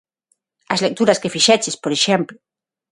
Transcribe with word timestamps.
As 0.73 0.83
lecturas 0.85 1.19
que 1.21 1.33
fixeches, 1.35 1.75
por 1.83 1.91
exemplo. 1.97 2.35